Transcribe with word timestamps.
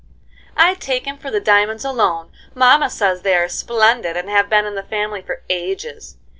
"I'd 0.57 0.81
take 0.81 1.05
him 1.05 1.19
for 1.19 1.29
the 1.29 1.39
diamonds 1.39 1.85
alone. 1.85 2.31
Mamma 2.55 2.89
says 2.89 3.21
they 3.21 3.35
are 3.35 3.47
splendid, 3.47 4.17
and 4.17 4.31
have 4.31 4.49
been 4.49 4.65
in 4.65 4.73
the 4.73 4.81
family 4.81 5.21
for 5.21 5.43
ages. 5.47 6.17